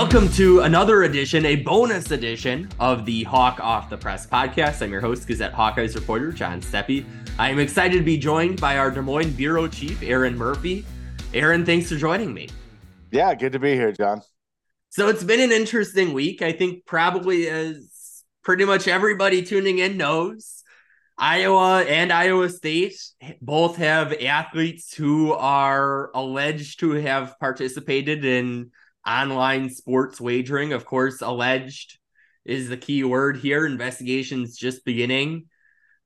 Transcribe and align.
welcome 0.00 0.28
to 0.28 0.60
another 0.60 1.02
edition, 1.02 1.44
a 1.44 1.56
bonus 1.56 2.12
edition 2.12 2.68
of 2.78 3.04
the 3.04 3.24
Hawk 3.24 3.58
Off 3.58 3.90
the 3.90 3.96
Press 3.96 4.28
podcast. 4.28 4.80
I'm 4.80 4.92
your 4.92 5.00
host, 5.00 5.26
Gazette 5.26 5.52
Hawkeyes 5.52 5.96
reporter 5.96 6.30
John 6.30 6.62
Steppe. 6.62 7.04
I 7.36 7.50
am 7.50 7.58
excited 7.58 7.98
to 7.98 8.04
be 8.04 8.16
joined 8.16 8.60
by 8.60 8.78
our 8.78 8.92
Des 8.92 9.00
Moines 9.00 9.32
bureau 9.32 9.66
chief, 9.66 10.00
Erin 10.04 10.38
Murphy. 10.38 10.86
Erin, 11.34 11.66
thanks 11.66 11.88
for 11.88 11.96
joining 11.96 12.32
me. 12.32 12.48
Yeah, 13.10 13.34
good 13.34 13.50
to 13.54 13.58
be 13.58 13.72
here, 13.72 13.90
John. 13.90 14.22
So 14.90 15.08
it's 15.08 15.24
been 15.24 15.40
an 15.40 15.50
interesting 15.50 16.12
week. 16.12 16.42
I 16.42 16.52
think 16.52 16.86
probably 16.86 17.48
as 17.48 18.22
pretty 18.44 18.64
much 18.66 18.86
everybody 18.86 19.42
tuning 19.42 19.80
in 19.80 19.96
knows, 19.96 20.62
Iowa 21.18 21.82
and 21.82 22.12
Iowa 22.12 22.50
State 22.50 22.94
both 23.42 23.74
have 23.78 24.12
athletes 24.12 24.94
who 24.94 25.32
are 25.32 26.12
alleged 26.14 26.78
to 26.80 26.92
have 26.92 27.36
participated 27.40 28.24
in 28.24 28.70
online 29.08 29.70
sports 29.70 30.20
wagering. 30.20 30.72
Of 30.72 30.84
course, 30.84 31.22
alleged 31.22 31.98
is 32.44 32.68
the 32.68 32.76
key 32.76 33.04
word 33.04 33.38
here. 33.38 33.66
Investigations 33.66 34.56
just 34.56 34.84
beginning. 34.84 35.46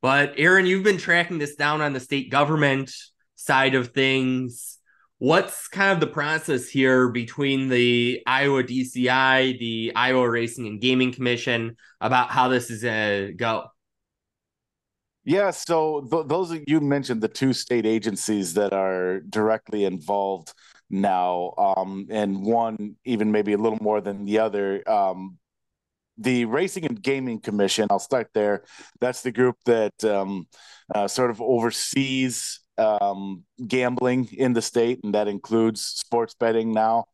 But 0.01 0.35
Erin, 0.37 0.67
you've 0.67 0.85
been 0.85 0.99
tracking 0.99 1.39
this 1.39 1.55
down 1.55 1.81
on 1.81 1.93
the 1.93 2.01
state 2.01 2.31
government 2.31 2.93
side 3.37 3.75
of 3.75 3.89
things. 3.89 4.79
What's 5.19 5.69
kind 5.69 5.93
of 5.93 6.01
the 6.01 6.13
process 6.13 6.69
here 6.69 7.09
between 7.09 7.69
the 7.69 8.23
Iowa 8.27 8.65
DCI, 8.65 9.59
the 9.59 9.93
Iowa 9.95 10.29
Racing 10.29 10.67
and 10.67 10.81
Gaming 10.81 11.13
Commission 11.13 11.77
about 12.01 12.31
how 12.31 12.49
this 12.49 12.71
is 12.71 12.83
going 12.83 13.29
to 13.29 13.33
go? 13.35 13.67
Yeah, 15.25 15.51
so 15.51 16.09
th- 16.11 16.27
those 16.27 16.59
you 16.67 16.81
mentioned 16.81 17.21
the 17.21 17.29
two 17.29 17.53
state 17.53 17.87
agencies 17.87 18.55
that 18.55 18.73
are 18.73 19.21
directly 19.21 19.85
involved 19.85 20.53
now, 20.93 21.55
um, 21.59 22.07
and 22.11 22.43
one 22.43 22.97
even 23.05 23.33
maybe 23.33 23.55
a 23.55 23.59
little 23.59 23.79
more 23.81 24.01
than 24.01 24.25
the 24.25 24.39
other. 24.39 24.89
Um, 24.89 25.39
the 26.19 26.45
Racing 26.45 26.85
and 26.85 27.03
Gaming 27.03 27.41
Commission, 27.41 27.89
I'll 27.91 27.99
start 27.99 28.29
there. 28.35 28.65
That's 29.01 29.23
the 29.23 29.33
group 29.33 29.57
that 29.65 30.05
um, 30.05 30.47
uh, 30.95 31.09
sort 31.09 31.31
of 31.31 31.41
oversees 31.41 32.61
um, 32.79 33.45
gambling 33.67 34.29
in 34.33 34.53
the 34.53 34.63
state, 34.63 35.01
and 35.03 35.15
that 35.15 35.29
includes 35.29 35.83
sports 35.83 36.35
betting 36.39 36.73
now. 36.73 37.07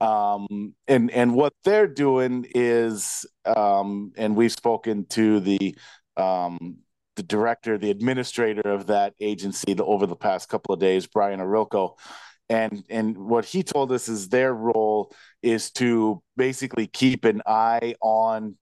Um, 0.00 0.74
and 0.88 1.10
and 1.10 1.34
what 1.34 1.54
they're 1.64 1.86
doing 1.86 2.46
is, 2.54 3.24
um, 3.44 4.12
and 4.16 4.36
we've 4.36 4.52
spoken 4.52 5.06
to 5.10 5.40
the 5.40 5.76
um, 6.16 6.78
the 7.16 7.22
director, 7.22 7.78
the 7.78 7.90
administrator 7.90 8.68
of 8.68 8.86
that 8.86 9.14
agency 9.20 9.76
over 9.78 10.06
the 10.06 10.16
past 10.16 10.48
couple 10.48 10.74
of 10.74 10.80
days, 10.80 11.06
Brian 11.06 11.40
Ohorilko, 11.40 11.98
and 12.52 12.84
and 12.90 13.16
what 13.16 13.44
he 13.44 13.62
told 13.62 13.90
us 13.92 14.08
is 14.08 14.28
their 14.28 14.54
role 14.54 15.12
is 15.42 15.70
to 15.72 16.22
basically 16.36 16.86
keep 16.86 17.24
an 17.24 17.40
eye 17.46 17.94
on 18.00 18.56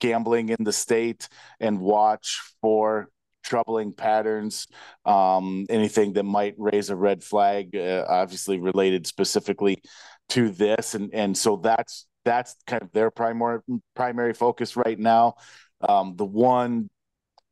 gambling 0.00 0.50
in 0.50 0.62
the 0.62 0.72
state 0.72 1.28
and 1.58 1.80
watch 1.80 2.40
for 2.60 3.08
troubling 3.42 3.92
patterns 3.92 4.66
um, 5.04 5.66
anything 5.70 6.12
that 6.12 6.24
might 6.24 6.54
raise 6.58 6.90
a 6.90 6.96
red 6.96 7.22
flag 7.22 7.74
uh, 7.76 8.04
obviously 8.08 8.58
related 8.60 9.06
specifically 9.06 9.82
to 10.28 10.50
this. 10.50 10.94
And 10.94 11.12
and 11.12 11.36
so 11.36 11.56
that's 11.56 12.06
that's 12.24 12.56
kind 12.66 12.82
of 12.82 12.92
their 12.92 13.10
primary 13.10 13.60
primary 13.94 14.34
focus 14.34 14.76
right 14.76 14.98
now. 14.98 15.34
Um, 15.80 16.14
the 16.16 16.24
one 16.24 16.88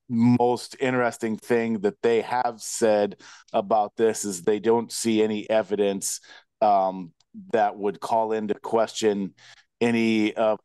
most 0.08 0.77
interesting 0.80 1.36
thing 1.36 1.80
that 1.80 2.00
they 2.02 2.20
have 2.22 2.60
said 2.60 3.16
about 3.52 3.97
this 3.97 4.24
is 4.24 4.42
they 4.42 4.61
don't 4.61 4.92
see 4.92 5.22
any 5.22 5.48
evidence 5.48 6.20
um, 6.61 7.12
that 7.52 7.77
would 7.77 8.01
call 8.01 8.33
into 8.33 8.55
question 8.55 9.34
any 9.80 10.34
uh, 10.36 10.56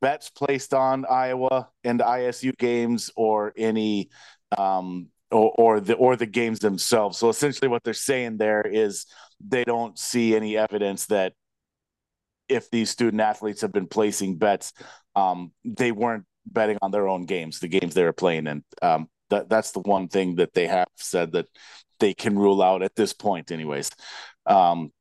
bets 0.00 0.30
placed 0.30 0.74
on 0.74 1.04
Iowa 1.06 1.68
and 1.84 2.00
ISU 2.00 2.56
games 2.58 3.10
or 3.16 3.52
any 3.56 4.10
um, 4.56 5.08
or, 5.30 5.52
or 5.58 5.80
the 5.80 5.94
or 5.94 6.16
the 6.16 6.26
games 6.26 6.60
themselves. 6.60 7.18
So 7.18 7.28
essentially, 7.28 7.68
what 7.68 7.82
they're 7.84 7.94
saying 7.94 8.36
there 8.36 8.62
is 8.62 9.06
they 9.40 9.64
don't 9.64 9.98
see 9.98 10.36
any 10.36 10.56
evidence 10.56 11.06
that 11.06 11.32
if 12.48 12.70
these 12.70 12.90
student 12.90 13.20
athletes 13.20 13.62
have 13.62 13.72
been 13.72 13.86
placing 13.86 14.36
bets, 14.36 14.72
um, 15.16 15.52
they 15.64 15.92
weren't 15.92 16.24
betting 16.46 16.78
on 16.82 16.90
their 16.90 17.08
own 17.08 17.24
games, 17.24 17.58
the 17.58 17.68
games 17.68 17.94
they 17.94 18.04
were 18.04 18.12
playing, 18.12 18.46
and 18.46 18.62
um, 18.82 19.08
that 19.30 19.48
that's 19.48 19.72
the 19.72 19.80
one 19.80 20.08
thing 20.08 20.36
that 20.36 20.54
they 20.54 20.66
have 20.66 20.88
said 20.96 21.32
that 21.32 21.46
they 22.00 22.14
can 22.14 22.38
rule 22.38 22.62
out 22.62 22.82
at 22.82 22.96
this 22.96 23.12
point, 23.12 23.50
anyways. 23.50 23.90
Um, 24.46 24.92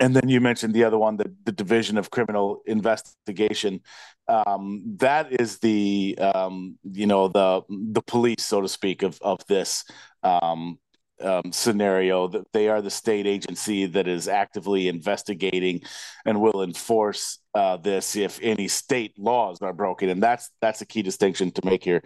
and 0.00 0.14
then 0.14 0.28
you 0.28 0.40
mentioned 0.40 0.72
the 0.72 0.84
other 0.84 0.98
one, 0.98 1.16
the, 1.16 1.34
the 1.44 1.52
Division 1.52 1.98
of 1.98 2.10
Criminal 2.10 2.62
Investigation. 2.66 3.80
Um, 4.28 4.82
that 4.98 5.40
is 5.40 5.58
the 5.58 6.16
um, 6.18 6.78
you 6.84 7.06
know 7.06 7.28
the 7.28 7.62
the 7.68 8.02
police, 8.02 8.44
so 8.44 8.60
to 8.60 8.68
speak, 8.68 9.02
of 9.02 9.18
of 9.20 9.44
this. 9.48 9.84
Um, 10.22 10.78
um, 11.22 11.52
scenario 11.52 12.28
that 12.28 12.46
they 12.52 12.68
are 12.68 12.82
the 12.82 12.90
state 12.90 13.26
agency 13.26 13.86
that 13.86 14.08
is 14.08 14.28
actively 14.28 14.88
investigating 14.88 15.80
and 16.24 16.40
will 16.40 16.62
enforce 16.62 17.38
uh, 17.54 17.76
this 17.76 18.16
if 18.16 18.38
any 18.42 18.68
state 18.68 19.12
laws 19.18 19.58
are 19.60 19.72
broken. 19.72 20.08
And 20.08 20.22
that's 20.22 20.50
that's 20.60 20.80
a 20.80 20.86
key 20.86 21.02
distinction 21.02 21.50
to 21.52 21.64
make 21.64 21.84
here 21.84 22.02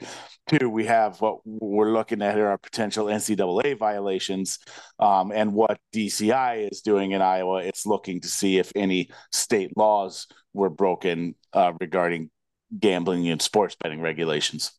too. 0.49 0.71
We 0.71 0.87
have 0.87 1.21
what 1.21 1.39
we're 1.45 1.93
looking 1.93 2.23
at 2.23 2.35
here 2.35 2.49
are 2.49 2.59
potential 2.59 3.07
ncaa 3.07 3.79
violations 3.79 4.59
um, 4.99 5.33
and 5.33 5.53
what 5.53 5.79
dci 5.95 6.71
is 6.71 6.81
doing 6.81 7.13
in 7.13 7.23
iowa. 7.23 7.63
It's 7.63 7.87
looking 7.87 8.21
to 8.21 8.29
see 8.29 8.59
if 8.59 8.73
any 8.75 9.11
state 9.33 9.77
laws 9.77 10.27
were 10.53 10.71
broken 10.71 11.35
uh, 11.53 11.73
regarding 11.81 12.31
gambling 12.79 13.29
and 13.29 13.43
sports 13.43 13.77
betting 13.81 14.01
regulations 14.01 14.73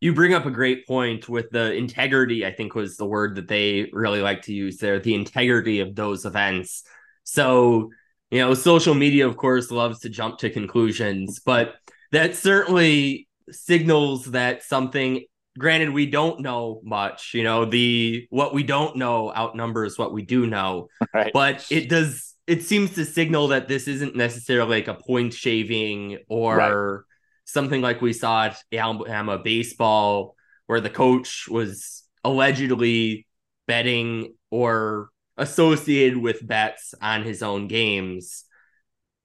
you 0.00 0.12
bring 0.12 0.34
up 0.34 0.46
a 0.46 0.50
great 0.50 0.86
point 0.86 1.28
with 1.28 1.50
the 1.50 1.72
integrity, 1.72 2.44
I 2.44 2.52
think 2.52 2.74
was 2.74 2.96
the 2.96 3.06
word 3.06 3.36
that 3.36 3.48
they 3.48 3.88
really 3.92 4.20
like 4.20 4.42
to 4.42 4.52
use 4.52 4.76
there, 4.78 4.98
the 4.98 5.14
integrity 5.14 5.80
of 5.80 5.94
those 5.94 6.24
events. 6.24 6.82
So, 7.24 7.90
you 8.30 8.40
know, 8.40 8.54
social 8.54 8.94
media, 8.94 9.26
of 9.26 9.36
course, 9.36 9.70
loves 9.70 10.00
to 10.00 10.08
jump 10.08 10.38
to 10.38 10.50
conclusions, 10.50 11.40
but 11.40 11.76
that 12.12 12.36
certainly 12.36 13.28
signals 13.50 14.26
that 14.26 14.62
something 14.62 15.24
granted 15.58 15.90
we 15.90 16.06
don't 16.06 16.40
know 16.40 16.80
much 16.84 17.32
you 17.32 17.42
know 17.42 17.64
the 17.64 18.26
what 18.30 18.52
we 18.52 18.62
don't 18.62 18.96
know 18.96 19.32
outnumbers 19.34 19.98
what 19.98 20.12
we 20.12 20.22
do 20.22 20.46
know 20.46 20.88
right. 21.14 21.32
but 21.32 21.64
it 21.70 21.88
does 21.88 22.34
it 22.46 22.62
seems 22.62 22.94
to 22.94 23.04
signal 23.04 23.48
that 23.48 23.68
this 23.68 23.88
isn't 23.88 24.14
necessarily 24.14 24.78
like 24.78 24.88
a 24.88 24.94
point 24.94 25.32
shaving 25.32 26.18
or 26.28 27.05
something 27.46 27.80
like 27.80 28.02
we 28.02 28.12
saw 28.12 28.46
at 28.46 28.62
Alabama 28.72 29.38
baseball, 29.38 30.36
where 30.66 30.80
the 30.80 30.90
coach 30.90 31.48
was 31.48 32.04
allegedly 32.22 33.26
betting 33.66 34.34
or 34.50 35.08
associated 35.36 36.18
with 36.18 36.46
bets 36.46 36.94
on 37.00 37.22
his 37.22 37.42
own 37.42 37.68
games. 37.68 38.44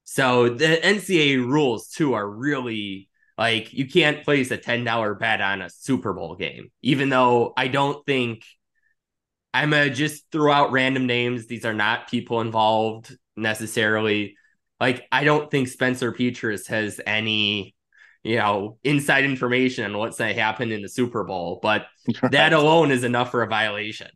So 0.03 0.49
the 0.49 0.79
NCAA 0.83 1.37
rules 1.37 1.89
too 1.89 2.13
are 2.13 2.29
really 2.29 3.09
like 3.37 3.73
you 3.73 3.87
can't 3.87 4.23
place 4.23 4.51
a 4.51 4.57
$10 4.57 5.19
bet 5.19 5.41
on 5.41 5.61
a 5.61 5.69
Super 5.69 6.13
Bowl 6.13 6.35
game, 6.35 6.71
even 6.81 7.09
though 7.09 7.53
I 7.57 7.67
don't 7.67 8.05
think 8.05 8.45
I'm 9.53 9.71
gonna 9.71 9.89
just 9.89 10.25
throw 10.31 10.51
out 10.51 10.71
random 10.71 11.07
names. 11.07 11.47
These 11.47 11.65
are 11.65 11.73
not 11.73 12.09
people 12.09 12.41
involved 12.41 13.15
necessarily. 13.35 14.35
Like 14.79 15.07
I 15.11 15.23
don't 15.23 15.49
think 15.49 15.67
Spencer 15.67 16.11
Petras 16.11 16.67
has 16.67 17.01
any 17.05 17.75
you 18.23 18.37
know, 18.37 18.77
inside 18.83 19.23
information 19.23 19.85
on 19.85 19.97
what's 19.97 20.17
going 20.17 20.35
happened 20.35 20.71
in 20.71 20.81
the 20.81 20.89
Super 20.89 21.23
Bowl, 21.23 21.59
but 21.61 21.87
right. 22.21 22.31
that 22.31 22.53
alone 22.53 22.91
is 22.91 23.03
enough 23.03 23.31
for 23.31 23.41
a 23.41 23.47
violation. 23.47 24.09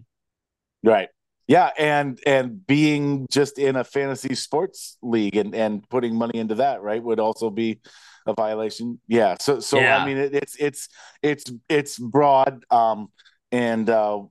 Right. 0.83 1.09
Yeah, 1.47 1.69
and 1.77 2.19
and 2.25 2.65
being 2.65 3.27
just 3.29 3.59
in 3.59 3.75
a 3.75 3.83
fantasy 3.83 4.33
sports 4.33 4.97
league 5.03 5.35
and 5.35 5.53
and 5.53 5.87
putting 5.89 6.15
money 6.15 6.39
into 6.39 6.55
that, 6.55 6.81
right, 6.81 7.01
would 7.01 7.19
also 7.19 7.51
be 7.51 7.81
a 8.25 8.33
violation. 8.33 8.99
Yeah. 9.07 9.35
So 9.39 9.59
so 9.59 9.79
yeah. 9.79 9.97
I 9.97 10.05
mean 10.05 10.17
it, 10.17 10.33
it's 10.33 10.55
it's 10.55 10.89
it's 11.21 11.51
it's 11.69 11.99
broad 11.99 12.63
um 12.71 13.09
and 13.51 13.87
uh 13.89 14.23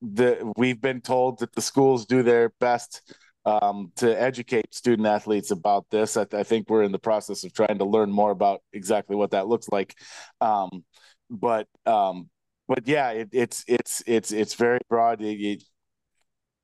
the 0.00 0.50
we've 0.56 0.80
been 0.80 1.00
told 1.00 1.40
that 1.40 1.52
the 1.54 1.60
schools 1.60 2.06
do 2.06 2.22
their 2.22 2.50
best 2.60 3.02
um, 3.48 3.92
to 3.96 4.20
educate 4.20 4.74
student 4.74 5.08
athletes 5.08 5.50
about 5.50 5.86
this. 5.90 6.16
I, 6.16 6.26
I, 6.32 6.42
think 6.42 6.68
we're 6.68 6.82
in 6.82 6.92
the 6.92 6.98
process 6.98 7.44
of 7.44 7.52
trying 7.54 7.78
to 7.78 7.84
learn 7.86 8.10
more 8.10 8.30
about 8.30 8.60
exactly 8.74 9.16
what 9.16 9.30
that 9.30 9.48
looks 9.48 9.68
like. 9.70 9.94
Um, 10.40 10.84
but 11.30 11.66
um, 11.86 12.28
but 12.66 12.86
yeah, 12.86 13.10
it, 13.10 13.30
it's 13.32 13.64
it's 13.66 14.02
it's 14.06 14.32
it's 14.32 14.54
very 14.54 14.80
broad. 14.90 15.22
It, 15.22 15.40
it 15.40 15.62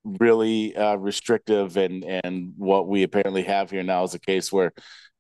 really 0.05 0.77
uh, 0.77 0.97
restrictive, 0.97 1.79
and 1.79 2.05
and 2.05 2.53
what 2.59 2.87
we 2.87 3.03
apparently 3.03 3.45
have 3.45 3.71
here 3.71 3.83
now 3.83 4.05
is 4.05 4.15
a 4.15 4.19
case 4.19 4.53
where 4.53 4.73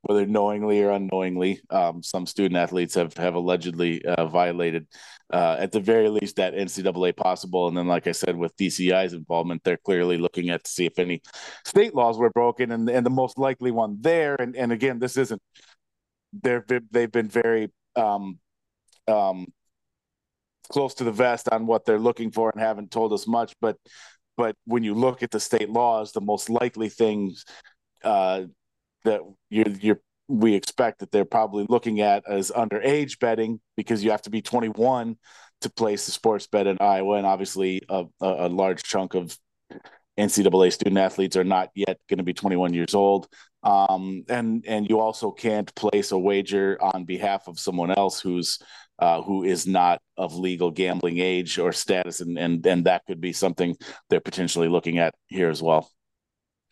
whether 0.04 0.26
knowingly 0.26 0.82
or 0.82 0.90
unknowingly. 0.90 1.60
Um, 1.70 2.02
some 2.02 2.26
student 2.26 2.56
athletes 2.56 2.94
have 2.94 3.14
have 3.16 3.34
allegedly 3.34 4.04
uh, 4.04 4.26
violated, 4.26 4.86
uh, 5.32 5.56
at 5.58 5.72
the 5.72 5.80
very 5.80 6.08
least, 6.08 6.36
that 6.36 6.54
NCAA 6.54 7.16
possible. 7.16 7.68
And 7.68 7.76
then, 7.76 7.88
like 7.88 8.06
I 8.06 8.12
said, 8.12 8.36
with 8.36 8.56
DCI's 8.56 9.12
involvement, 9.12 9.62
they're 9.64 9.76
clearly 9.76 10.18
looking 10.18 10.50
at 10.50 10.64
to 10.64 10.70
see 10.70 10.86
if 10.86 10.98
any 10.98 11.22
state 11.64 11.94
laws 11.94 12.18
were 12.18 12.30
broken, 12.30 12.72
and 12.72 12.88
and 12.88 13.04
the 13.04 13.10
most 13.10 13.38
likely 13.38 13.70
one 13.70 13.98
there. 14.00 14.36
And 14.36 14.54
and 14.56 14.72
again, 14.72 14.98
this 14.98 15.16
isn't. 15.16 15.42
They're 16.32 16.64
they've 16.90 17.12
been 17.12 17.28
very 17.28 17.70
um, 17.96 18.38
um, 19.08 19.46
close 20.70 20.94
to 20.94 21.04
the 21.04 21.12
vest 21.12 21.48
on 21.50 21.66
what 21.66 21.84
they're 21.84 21.98
looking 21.98 22.30
for 22.30 22.50
and 22.50 22.60
haven't 22.60 22.90
told 22.90 23.12
us 23.12 23.26
much. 23.26 23.54
But 23.60 23.76
but 24.36 24.56
when 24.64 24.82
you 24.82 24.94
look 24.94 25.22
at 25.22 25.30
the 25.30 25.40
state 25.40 25.70
laws, 25.70 26.12
the 26.12 26.20
most 26.20 26.50
likely 26.50 26.88
things 26.88 27.44
uh, 28.02 28.42
that 29.04 29.20
you're 29.50 29.68
you're 29.80 30.00
we 30.28 30.54
expect 30.54 31.00
that 31.00 31.12
they're 31.12 31.24
probably 31.24 31.66
looking 31.68 32.00
at 32.00 32.24
as 32.26 32.50
underage 32.50 33.18
betting 33.18 33.60
because 33.76 34.02
you 34.02 34.10
have 34.10 34.22
to 34.22 34.30
be 34.30 34.40
21 34.40 35.16
to 35.60 35.70
place 35.70 36.08
a 36.08 36.10
sports 36.10 36.46
bet 36.46 36.66
in 36.66 36.78
Iowa, 36.80 37.16
and 37.16 37.26
obviously 37.26 37.82
a, 37.88 38.04
a 38.20 38.48
large 38.48 38.82
chunk 38.82 39.14
of 39.14 39.36
NCAA 40.18 40.72
student 40.72 40.98
athletes 40.98 41.36
are 41.36 41.44
not 41.44 41.70
yet 41.74 41.98
going 42.08 42.18
to 42.18 42.24
be 42.24 42.34
21 42.34 42.72
years 42.72 42.94
old. 42.94 43.28
Um, 43.62 44.24
and 44.28 44.64
and 44.66 44.88
you 44.88 45.00
also 45.00 45.30
can't 45.30 45.74
place 45.74 46.12
a 46.12 46.18
wager 46.18 46.78
on 46.80 47.04
behalf 47.04 47.48
of 47.48 47.58
someone 47.58 47.90
else 47.90 48.20
who's 48.20 48.58
uh, 48.98 49.22
who 49.22 49.42
is 49.42 49.66
not 49.66 50.00
of 50.16 50.34
legal 50.34 50.70
gambling 50.70 51.18
age 51.18 51.58
or 51.58 51.72
status, 51.72 52.20
and 52.20 52.38
and 52.38 52.66
and 52.66 52.84
that 52.84 53.02
could 53.06 53.20
be 53.20 53.32
something 53.32 53.74
they're 54.10 54.20
potentially 54.20 54.68
looking 54.68 54.98
at 54.98 55.14
here 55.28 55.48
as 55.48 55.62
well. 55.62 55.90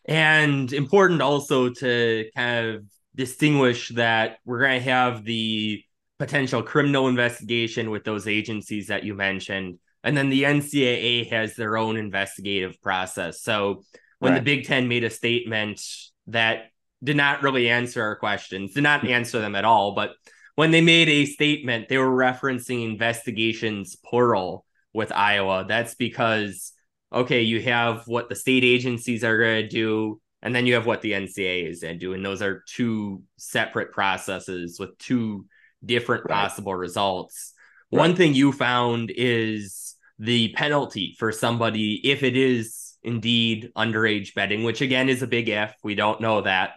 And 0.05 0.73
important 0.73 1.23
also 1.23 1.71
to 1.71 2.29
kind 2.35 2.69
of 2.69 2.85
distinguish 3.15 3.91
that 3.91 4.39
we're 4.45 4.61
going 4.61 4.81
to 4.81 4.91
have 4.91 5.25
the 5.25 5.83
potential 6.19 6.63
criminal 6.63 7.09
investigation 7.09 7.91
with 7.91 8.05
those 8.05 8.27
agencies 8.27 8.89
that 8.89 9.05
you 9.05 9.15
mentioned. 9.15 9.79
And 10.05 10.17
then 10.17 10.31
the 10.31 10.45
NCAA 10.45 11.31
has 11.31 11.55
their 11.55 11.77
own 11.77 11.97
investigative 11.97 12.81
process. 12.81 13.43
So 13.43 13.85
when 14.19 14.33
right. 14.33 14.39
the 14.39 14.45
Big 14.45 14.67
Ten 14.67 14.89
made 14.89 15.05
a 15.05 15.11
statement 15.11 15.81
that 16.29 16.71
did 17.03 17.17
not 17.17 17.43
really 17.43 17.69
answer 17.69 18.03
our 18.03 18.17
questions, 18.17 18.75
did 18.75 18.83
not 18.83 19.05
answer 19.05 19.41
them 19.41 19.55
at 19.55 19.65
all, 19.65 19.95
but 19.95 20.13
when 20.55 20.71
they 20.71 20.81
made 20.81 21.09
a 21.09 21.27
statement, 21.27 21.89
they 21.89 21.99
were 21.99 22.11
referencing 22.11 22.85
investigations 22.85 23.97
plural 23.97 24.65
with 24.93 25.11
Iowa. 25.11 25.65
That's 25.67 25.95
because 25.95 26.73
okay, 27.13 27.43
you 27.43 27.61
have 27.63 28.07
what 28.07 28.29
the 28.29 28.35
state 28.35 28.65
agencies 28.65 29.25
are 29.25 29.39
going 29.39 29.63
to 29.63 29.69
do, 29.69 30.21
and 30.43 30.55
then 30.55 30.67
you 30.67 30.75
have 30.75 30.87
what 30.87 31.03
the 31.03 31.13
NCAA 31.13 31.69
is 31.69 31.83
going 31.83 31.95
to 31.95 31.99
do. 31.99 32.15
And 32.15 32.25
those 32.25 32.43
are 32.43 32.65
two 32.67 33.23
separate 33.37 33.93
processes 33.93 34.79
with 34.79 34.97
two 34.99 35.47
different 35.85 36.25
right. 36.29 36.35
possible 36.35 36.75
results. 36.75 37.53
Right. 37.91 37.99
One 37.99 38.17
thing 38.17 38.35
you 38.35 38.53
found 38.53 39.13
is 39.15 39.97
the 40.19 40.53
penalty 40.53 41.17
for 41.19 41.33
somebody 41.33 42.01
if 42.09 42.23
it 42.23 42.37
is 42.37 42.95
indeed 43.03 43.71
underage 43.77 44.35
betting, 44.35 44.63
which 44.63 44.81
again 44.81 45.09
is 45.09 45.23
a 45.23 45.27
big 45.27 45.49
if. 45.49 45.75
We 45.83 45.95
don't 45.95 46.21
know 46.21 46.43
that. 46.43 46.75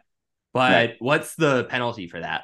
But 0.54 0.72
right. 0.72 0.96
what's 1.00 1.36
the 1.36 1.66
penalty 1.66 2.08
for 2.08 2.20
that? 2.20 2.44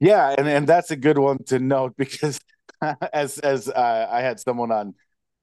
Yeah, 0.00 0.34
and, 0.36 0.48
and 0.48 0.66
that's 0.66 0.90
a 0.90 0.96
good 0.96 1.18
one 1.18 1.44
to 1.44 1.58
note 1.58 1.94
because 1.96 2.40
as 3.12 3.38
as 3.38 3.68
uh, 3.68 4.08
I 4.10 4.22
had 4.22 4.40
someone 4.40 4.72
on 4.72 4.94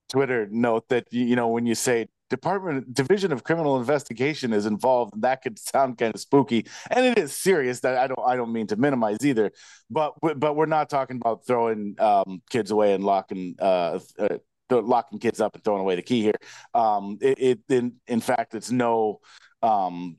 Twitter 0.10 0.48
note 0.52 0.88
that 0.90 1.08
you 1.12 1.36
know 1.36 1.48
when 1.48 1.66
you 1.66 1.76
say 1.76 2.08
Department 2.30 2.94
Division 2.94 3.32
of 3.32 3.44
Criminal 3.44 3.78
Investigation 3.78 4.54
is 4.54 4.66
involved, 4.66 5.22
that 5.22 5.42
could 5.42 5.58
sound 5.58 5.98
kind 5.98 6.14
of 6.14 6.20
spooky, 6.20 6.66
and 6.90 7.06
it 7.06 7.18
is 7.18 7.34
serious. 7.34 7.80
That 7.82 7.98
I 7.98 8.08
don't 8.08 8.20
I 8.26 8.36
don't 8.36 8.52
mean 8.52 8.68
to 8.68 8.76
minimize 8.76 9.18
either, 9.24 9.52
but 9.90 10.14
but 10.22 10.56
we're 10.56 10.66
not 10.66 10.90
talking 10.90 11.18
about 11.18 11.46
throwing 11.46 11.96
um, 12.00 12.42
kids 12.50 12.72
away 12.72 12.94
and 12.94 13.04
locking 13.04 13.56
uh, 13.60 14.00
uh, 14.20 14.38
locking 14.70 15.20
kids 15.20 15.40
up 15.40 15.56
and 15.56 15.64
throwing 15.64 15.82
away 15.82 15.96
the 15.96 16.02
key 16.02 16.22
here. 16.22 16.40
Um, 16.74 17.18
it, 17.22 17.40
it 17.40 17.60
in 17.70 17.94
in 18.08 18.20
fact 18.20 18.56
it's 18.56 18.72
no 18.72 19.20
um, 19.62 20.18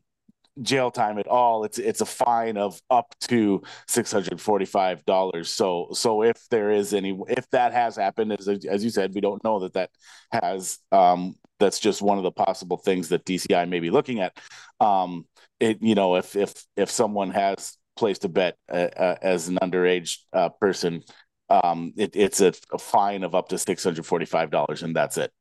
jail 0.62 0.90
time 0.90 1.18
at 1.18 1.26
all. 1.26 1.64
It's 1.64 1.78
it's 1.78 2.00
a 2.00 2.06
fine 2.06 2.56
of 2.56 2.80
up 2.90 3.14
to 3.28 3.62
six 3.86 4.12
hundred 4.12 4.40
forty 4.40 4.64
five 4.64 5.04
dollars. 5.04 5.50
So 5.50 5.88
so 5.92 6.22
if 6.22 6.48
there 6.50 6.70
is 6.70 6.94
any 6.94 7.18
if 7.28 7.48
that 7.50 7.72
has 7.72 7.96
happened, 7.96 8.32
as 8.32 8.48
as 8.48 8.84
you 8.84 8.90
said, 8.90 9.14
we 9.14 9.20
don't 9.20 9.42
know 9.44 9.60
that 9.60 9.74
that 9.74 9.90
has. 10.32 10.78
Um, 10.92 11.36
that's 11.60 11.80
just 11.80 12.00
one 12.00 12.18
of 12.18 12.24
the 12.24 12.30
possible 12.30 12.76
things 12.76 13.08
that 13.08 13.24
DCI 13.24 13.68
may 13.68 13.80
be 13.80 13.90
looking 13.90 14.20
at. 14.20 14.38
Um, 14.78 15.26
it 15.60 15.78
you 15.82 15.94
know 15.94 16.16
if 16.16 16.36
if 16.36 16.54
if 16.76 16.90
someone 16.90 17.30
has 17.30 17.76
placed 17.96 18.24
a 18.24 18.28
bet 18.28 18.56
uh, 18.70 18.88
uh, 18.96 19.16
as 19.20 19.48
an 19.48 19.58
underage 19.60 20.18
uh, 20.32 20.48
person, 20.50 21.02
um, 21.50 21.92
it, 21.96 22.14
it's 22.14 22.40
a, 22.40 22.52
a 22.72 22.78
fine 22.78 23.24
of 23.24 23.34
up 23.34 23.48
to 23.48 23.58
six 23.58 23.82
hundred 23.84 24.06
forty 24.06 24.24
five 24.26 24.50
dollars, 24.50 24.82
and 24.82 24.94
that's 24.94 25.18
it. 25.18 25.32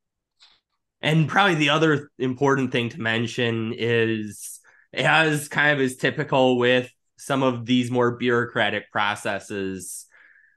And 1.01 1.27
probably 1.29 1.55
the 1.55 1.69
other 1.69 2.09
important 2.17 2.71
thing 2.71 2.89
to 2.89 2.99
mention 2.99 3.73
is 3.77 4.56
as 4.97 5.47
kind 5.47 5.71
of 5.71 5.79
is 5.79 5.97
typical 5.97 6.57
with 6.57 6.91
some 7.17 7.44
of 7.44 7.65
these 7.65 7.89
more 7.91 8.11
bureaucratic 8.11 8.91
processes, 8.91 10.05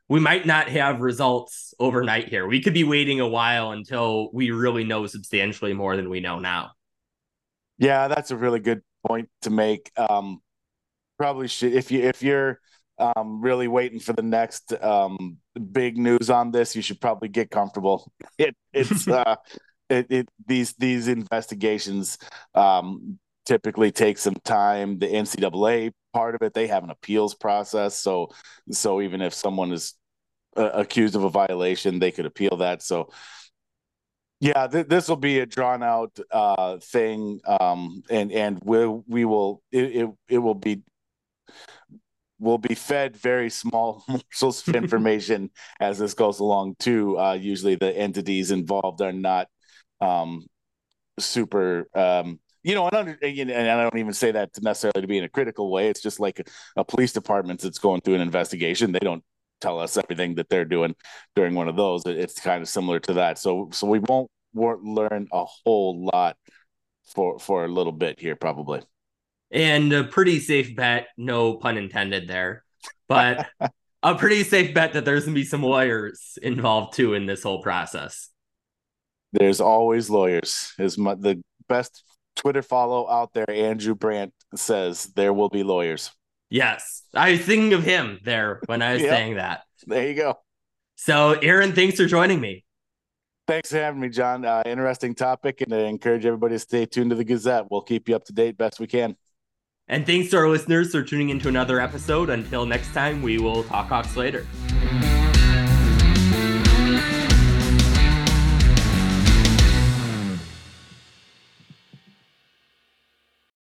we 0.08 0.20
might 0.20 0.46
not 0.46 0.68
have 0.68 1.00
results 1.00 1.74
overnight 1.78 2.28
here. 2.28 2.46
We 2.46 2.62
could 2.62 2.74
be 2.74 2.84
waiting 2.84 3.20
a 3.20 3.28
while 3.28 3.70
until 3.70 4.30
we 4.32 4.50
really 4.50 4.84
know 4.84 5.06
substantially 5.06 5.72
more 5.72 5.96
than 5.96 6.10
we 6.10 6.20
know 6.20 6.38
now. 6.38 6.72
Yeah, 7.78 8.08
that's 8.08 8.30
a 8.30 8.36
really 8.36 8.60
good 8.60 8.82
point 9.06 9.28
to 9.42 9.50
make. 9.50 9.90
Um, 9.96 10.40
probably 11.16 11.48
should 11.48 11.72
if 11.72 11.90
you 11.90 12.00
if 12.02 12.22
you're 12.22 12.60
um, 12.98 13.40
really 13.40 13.68
waiting 13.68 14.00
for 14.00 14.12
the 14.12 14.22
next 14.22 14.72
um, 14.82 15.38
big 15.72 15.96
news 15.96 16.28
on 16.28 16.50
this, 16.50 16.76
you 16.76 16.82
should 16.82 17.00
probably 17.00 17.28
get 17.28 17.50
comfortable. 17.50 18.12
It 18.38 18.56
it's 18.72 19.06
uh, 19.08 19.36
it, 19.88 20.06
it 20.10 20.28
these 20.46 20.72
these 20.74 21.08
investigations 21.08 22.18
um, 22.54 23.18
typically 23.46 23.92
take 23.92 24.18
some 24.18 24.36
time. 24.44 24.98
The 24.98 25.06
NCAA 25.08 25.92
part 26.12 26.34
of 26.34 26.42
it, 26.42 26.54
they 26.54 26.66
have 26.66 26.84
an 26.84 26.90
appeals 26.90 27.34
process. 27.34 27.96
So, 27.98 28.30
so 28.70 29.00
even 29.00 29.20
if 29.20 29.34
someone 29.34 29.72
is 29.72 29.94
uh, 30.56 30.70
accused 30.74 31.14
of 31.16 31.24
a 31.24 31.30
violation, 31.30 31.98
they 31.98 32.10
could 32.10 32.26
appeal 32.26 32.56
that. 32.58 32.82
So, 32.82 33.10
yeah, 34.40 34.66
th- 34.66 34.86
this 34.86 35.08
will 35.08 35.16
be 35.16 35.40
a 35.40 35.46
drawn 35.46 35.82
out 35.82 36.18
uh, 36.30 36.78
thing, 36.78 37.40
um, 37.46 38.02
and 38.10 38.32
and 38.32 38.58
we 38.64 38.86
we 38.86 39.24
will 39.24 39.62
it, 39.70 39.96
it 39.96 40.10
it 40.28 40.38
will 40.38 40.54
be 40.54 40.82
will 42.38 42.58
be 42.58 42.74
fed 42.74 43.16
very 43.16 43.50
small 43.50 44.02
morsels 44.08 44.66
of 44.66 44.74
information 44.74 45.50
as 45.78 45.98
this 45.98 46.14
goes 46.14 46.40
along 46.40 46.74
too. 46.78 47.18
Uh, 47.18 47.34
usually, 47.34 47.74
the 47.76 47.96
entities 47.96 48.50
involved 48.50 49.00
are 49.02 49.12
not 49.12 49.48
um, 50.00 50.46
super 51.18 51.86
um, 51.94 52.40
you 52.62 52.74
know, 52.74 52.86
and, 52.86 52.96
under, 52.96 53.18
and 53.22 53.52
I 53.52 53.82
don't 53.82 53.98
even 53.98 54.12
say 54.12 54.32
that 54.32 54.52
to 54.54 54.60
necessarily 54.60 55.00
to 55.00 55.06
be 55.06 55.18
in 55.18 55.24
a 55.24 55.28
critical 55.28 55.70
way. 55.70 55.88
It's 55.88 56.02
just 56.02 56.20
like 56.20 56.46
a, 56.76 56.84
police 56.84 57.12
department 57.12 57.60
that's 57.60 57.78
going 57.78 58.00
through 58.00 58.16
an 58.16 58.20
investigation. 58.20 58.92
They 58.92 58.98
don't 58.98 59.24
tell 59.60 59.78
us 59.78 59.96
everything 59.96 60.34
that 60.36 60.48
they're 60.48 60.64
doing 60.64 60.94
during 61.36 61.54
one 61.54 61.68
of 61.68 61.76
those. 61.76 62.04
It's 62.06 62.40
kind 62.40 62.62
of 62.62 62.68
similar 62.68 63.00
to 63.00 63.14
that. 63.14 63.38
So, 63.38 63.68
so 63.72 63.86
we 63.86 63.98
won't, 64.00 64.30
won't 64.52 64.82
learn 64.82 65.28
a 65.32 65.44
whole 65.44 66.04
lot 66.12 66.36
for 67.14 67.38
for 67.38 67.64
a 67.64 67.68
little 67.68 67.92
bit 67.92 68.20
here, 68.20 68.36
probably. 68.36 68.82
And 69.50 69.92
a 69.92 70.04
pretty 70.04 70.38
safe 70.38 70.76
bet, 70.76 71.08
no 71.16 71.54
pun 71.54 71.76
intended 71.76 72.28
there, 72.28 72.64
but 73.08 73.46
a 74.02 74.14
pretty 74.14 74.44
safe 74.44 74.74
bet 74.74 74.92
that 74.92 75.04
there's 75.04 75.24
gonna 75.24 75.34
be 75.34 75.44
some 75.44 75.62
lawyers 75.62 76.38
involved 76.42 76.94
too 76.94 77.14
in 77.14 77.26
this 77.26 77.42
whole 77.42 77.62
process. 77.62 78.28
There's 79.32 79.60
always 79.60 80.10
lawyers. 80.10 80.72
Is 80.78 80.98
my, 80.98 81.14
the 81.14 81.40
best 81.68 82.02
Twitter 82.40 82.62
follow 82.62 83.08
out 83.10 83.34
there, 83.34 83.48
Andrew 83.50 83.94
Brandt 83.94 84.32
says 84.54 85.04
there 85.14 85.32
will 85.32 85.50
be 85.50 85.62
lawyers. 85.62 86.10
Yes. 86.48 87.02
I 87.14 87.32
was 87.32 87.40
thinking 87.40 87.74
of 87.74 87.84
him 87.84 88.18
there 88.24 88.60
when 88.66 88.80
I 88.82 88.94
was 88.94 89.02
yep. 89.02 89.10
saying 89.10 89.36
that. 89.36 89.62
There 89.86 90.08
you 90.08 90.14
go. 90.14 90.38
So, 90.96 91.32
Erin, 91.32 91.72
thanks 91.74 91.96
for 91.96 92.06
joining 92.06 92.40
me. 92.40 92.64
Thanks 93.46 93.70
for 93.70 93.78
having 93.78 94.00
me, 94.00 94.08
John. 94.08 94.44
Uh, 94.44 94.62
interesting 94.64 95.14
topic, 95.14 95.60
and 95.60 95.74
I 95.74 95.80
encourage 95.80 96.24
everybody 96.24 96.54
to 96.54 96.58
stay 96.58 96.86
tuned 96.86 97.10
to 97.10 97.16
the 97.16 97.24
Gazette. 97.24 97.66
We'll 97.70 97.82
keep 97.82 98.08
you 98.08 98.16
up 98.16 98.24
to 98.24 98.32
date 98.32 98.56
best 98.56 98.80
we 98.80 98.86
can. 98.86 99.16
And 99.88 100.06
thanks 100.06 100.30
to 100.30 100.36
our 100.36 100.48
listeners 100.48 100.92
for 100.92 101.02
tuning 101.02 101.30
into 101.30 101.48
another 101.48 101.80
episode. 101.80 102.30
Until 102.30 102.64
next 102.64 102.92
time, 102.94 103.22
we 103.22 103.38
will 103.38 103.64
talk 103.64 103.88
Hawks 103.88 104.16
later. 104.16 104.46